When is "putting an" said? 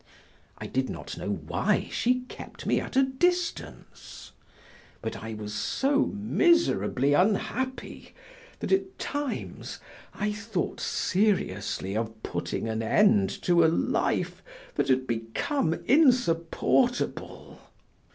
12.23-12.81